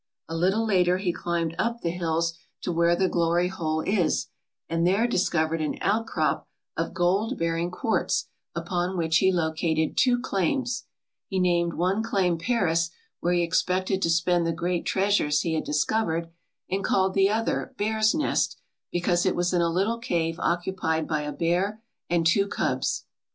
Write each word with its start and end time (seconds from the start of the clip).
A 0.27 0.35
little 0.35 0.65
later 0.65 0.97
he 0.97 1.13
climbed 1.13 1.53
up 1.59 1.81
the 1.81 1.91
hills 1.91 2.33
to 2.61 2.71
where 2.71 2.95
the 2.95 3.07
Glory 3.07 3.49
Hole 3.49 3.81
is 3.81 4.29
and 4.67 4.87
there 4.87 5.05
discovered 5.05 5.61
an 5.61 5.77
outcrop 5.79 6.47
of 6.75 6.91
gold 6.95 7.37
Si 7.37 7.45
ALASKA 7.45 7.45
OUR 7.45 7.47
NORTHERN 7.47 7.71
WONDERLAND 7.71 7.71
bearing 7.71 7.71
quartz 7.99 8.27
upon 8.55 8.97
which 8.97 9.17
he 9.19 9.31
located 9.31 9.95
two 9.95 10.19
claims. 10.19 10.85
He 11.27 11.37
named 11.39 11.75
one 11.75 12.01
claim 12.01 12.39
Paris 12.39 12.89
where 13.19 13.33
he 13.33 13.43
expected 13.43 14.01
to 14.01 14.09
spend 14.09 14.47
the 14.47 14.53
great 14.53 14.87
treasures 14.87 15.41
he 15.41 15.53
had 15.53 15.65
discovered, 15.65 16.31
and 16.67 16.83
called 16.83 17.13
the 17.13 17.29
other 17.29 17.75
Bear's 17.77 18.15
Nest, 18.15 18.57
because 18.91 19.27
it 19.27 19.35
was 19.35 19.53
in 19.53 19.61
a 19.61 19.69
little 19.69 19.99
cave 19.99 20.39
occupied 20.39 21.07
by 21.07 21.21
a 21.21 21.31
bear 21.31 21.83
and 22.09 22.25
two 22.25 22.47
cubs. 22.47 23.05